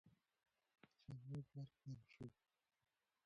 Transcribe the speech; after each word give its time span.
ځواب 1.17 1.45
ورکړل 1.61 1.97
سو. 2.11 2.25